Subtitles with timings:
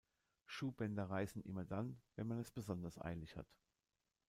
[0.47, 3.45] Schuhbänder reißen immer dann, wenn man es besonders eilig hat.